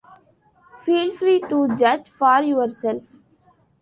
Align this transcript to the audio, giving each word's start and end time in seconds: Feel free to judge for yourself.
Feel 0.79 1.11
free 1.11 1.41
to 1.41 1.75
judge 1.75 2.09
for 2.09 2.41
yourself. 2.41 3.03